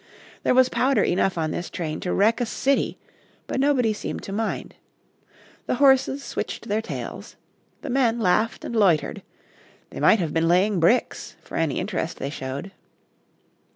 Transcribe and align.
There 0.41 0.55
was 0.55 0.67
"powder" 0.67 1.03
enough 1.03 1.37
on 1.37 1.51
this 1.51 1.69
train 1.69 1.99
to 1.99 2.11
wreck 2.11 2.41
a 2.41 2.45
city, 2.47 2.97
but 3.45 3.59
nobody 3.59 3.93
seemed 3.93 4.23
to 4.23 4.31
mind. 4.31 4.73
The 5.67 5.75
horses 5.75 6.23
switched 6.23 6.67
their 6.67 6.81
tails. 6.81 7.35
The 7.83 7.91
men 7.91 8.19
laughed 8.19 8.65
and 8.65 8.75
loitered. 8.75 9.21
They 9.91 9.99
might 9.99 10.17
have 10.17 10.33
been 10.33 10.47
laying 10.47 10.79
bricks, 10.79 11.35
for 11.43 11.55
any 11.55 11.77
interest 11.79 12.17
they 12.17 12.31
showed. 12.31 12.71